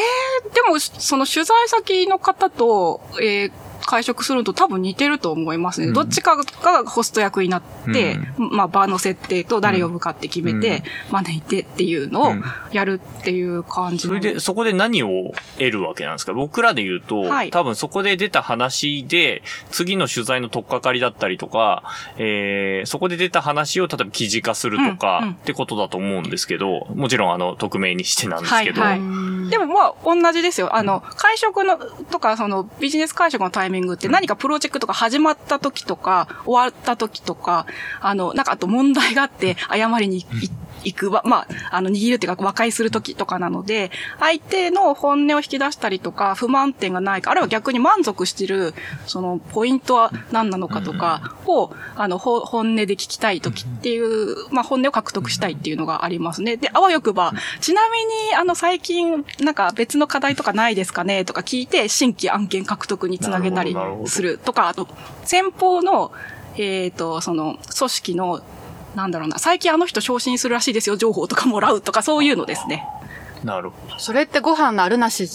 [0.48, 3.52] ー、でも、その取材先の方と、えー
[3.86, 5.88] 会食するのと多分似てると思いますね。
[5.88, 5.94] うん。
[5.94, 7.62] どっちかがホスト役になっ
[7.92, 12.44] て、まあ場の設定と誰呼ぶかって決めて、招いてっていうのをうん。
[12.72, 14.14] やるっていう感じの。
[14.18, 16.32] それで、そこで何を得るわけなんですか？
[16.32, 17.50] 僕らで言うと、はい。
[17.50, 21.82] 多分そこで出た話で、次の取材の取っかかりだったりとか、
[22.18, 25.34] えー、そこで出た話を例えば記事化するとか、うんうん。
[25.34, 29.50] ってことだと思うんですけど、もちろんあの、匿名にしてなんですけど、はいはい。
[29.50, 30.76] でもまあ同じですよ。
[30.76, 37.66] あの、会食の、とか、そのビジネス会食のタイイミングって何かプロジェクトが始まった時とか、終わった時とか、
[38.00, 40.50] あの、なんかあと問題があって謝りに行
[40.84, 48.74] 行くわ、まあ、あの、握るっていうか和解するときとかなので、相手の本音を引き出したりとか、不満点がないか、あるいは逆に満足してる、
[49.06, 56.56] その、ポイントは何なのかとかを、あの、本音で聞きたいときっていう、まあ、本音を獲得したいっていうのがありますね。
[56.56, 61.24] で、あわよくば、ちなみに、あの、最近、なんか別の課題とかないですかね？
[61.24, 63.76] とか聞いて、新規案件獲得につなげたり
[64.06, 64.88] するとか、あと、
[65.24, 66.12] 先方の、
[66.56, 68.40] えっ、ー、と、その、組織の
[68.94, 72.86] なんだろうな、最近あの人昇進するらしいですよ、情報とかもらうとか、そういうのですね。
[73.44, 73.98] なるほど。
[73.98, 75.28] それってご飯のあるなし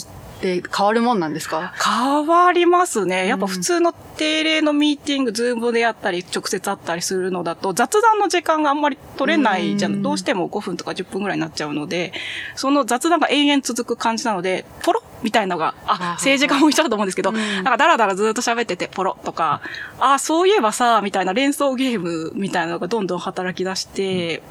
[0.44, 1.74] って変わるもんなんですか？
[1.82, 3.28] 変わりますね。
[3.28, 10.02] やっぱ普通の定例のミーティング、 Zoom でやったり、直接会ったりするのだと、雑談の時間があんまり取れないじゃん。
[10.02, 12.12] どうしても5分とか10分ぐらいになっちゃうので、
[12.56, 19.62] その雑談が延々続く感じなので、ポロみたいなのが、あ、政治家も一緒だと思うんですけど、なんかダラダラずっと喋ってて、ポロとか、
[20.00, 24.44] あ、そういえばさ、みたいな連想ゲームみたいなのがどんどん働き出して、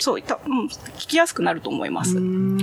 [0.00, 2.14] そういった、うん、聞きやすくなると思います。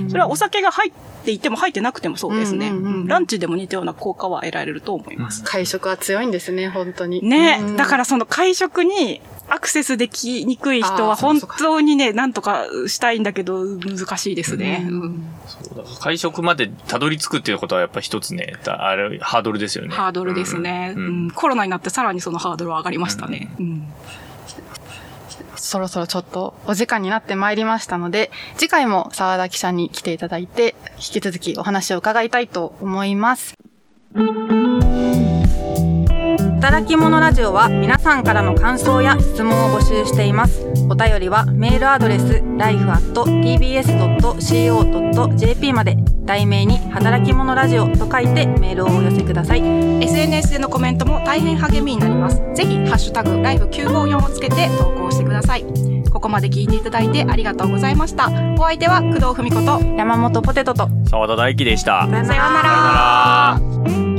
[0.08, 0.92] それはお酒が入っ
[1.24, 2.72] ていても入ってなくてもそうですね。
[3.06, 5.44] ランチでも似たような効果は得られると思います。
[5.44, 7.22] 会食は強いんですね、本当に。
[7.26, 14.86] ね、だからその会食にアクセスできにくい人は本当にね、なんとかしたいんだけど、難しいですね。
[14.88, 19.94] うん、そうだ会食までたどり着くっていうことはやっぱ一つね、あれ、ハードルですよね。
[19.94, 20.94] ハードルですね、
[21.34, 23.52] コロナになってさらにそのハードルは上がりましたね。
[23.58, 23.86] うん
[25.70, 33.54] そろそろちょっとお時間になってまいりましたので、次回も沢田記者に来ていただいて、引き続きお話を伺いたいと思います。
[36.60, 40.66] 働き者ラジオは皆さんからの感想や質問を募集しています。
[40.90, 43.32] お便りはメールアドレス life.tbs.co.jp
[45.72, 45.96] まで
[46.26, 49.62] 題名に働き者ラジオと書いてメールをお寄せください。
[50.04, 52.42] SNS でのコメントも大変励みになります。
[52.52, 55.64] ぜひ、ハッシュタグ、ライフ954をつけて投稿してください。
[56.12, 58.28] ここまで聞いていただいてありがとうございました。
[58.58, 62.06] お相手は工藤文子と山本ポテトと沢田大樹でした。
[62.06, 64.09] さようなら。